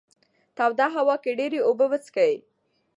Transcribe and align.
توده 0.57 0.85
هوا 0.95 1.15
کې 1.23 1.31
ډېرې 1.39 1.59
اوبه 1.67 1.85
وڅښئ. 1.91 2.33